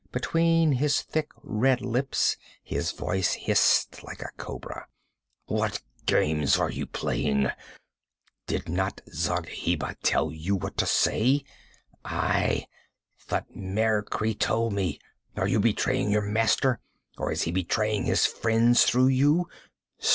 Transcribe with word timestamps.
Between 0.11 0.71
his 0.71 1.03
thick 1.03 1.29
red 1.43 1.79
lips 1.79 2.35
his 2.63 2.91
voice 2.91 3.33
hissed 3.33 4.01
like 4.03 4.23
a 4.23 4.31
cobra. 4.35 4.87
'What 5.45 5.83
game 6.07 6.43
are 6.59 6.71
you 6.71 6.87
playing? 6.87 7.51
Did 8.47 8.67
not 8.67 9.01
Zargheba 9.13 9.97
tell 10.01 10.31
you 10.31 10.55
what 10.55 10.75
to 10.77 10.87
say? 10.87 11.43
Aye, 12.03 12.65
Thutmekri 13.29 14.33
told 14.39 14.73
me! 14.73 14.97
Are 15.35 15.47
you 15.47 15.59
betraying 15.59 16.09
your 16.09 16.23
master, 16.25 16.79
or 17.19 17.31
is 17.31 17.43
he 17.43 17.51
betraying 17.51 18.05
his 18.05 18.25
friends 18.25 18.83
through 18.85 19.09
you? 19.09 19.47